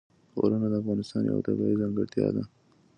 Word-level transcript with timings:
غرونه 0.39 0.67
د 0.69 0.73
افغانستان 0.81 1.21
یوه 1.29 1.41
طبیعي 1.47 1.75
ځانګړتیا 1.81 2.27
ده. 2.35 2.43